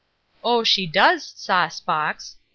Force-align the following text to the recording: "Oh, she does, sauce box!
"Oh, 0.43 0.63
she 0.63 0.87
does, 0.87 1.31
sauce 1.37 1.79
box! 1.79 2.37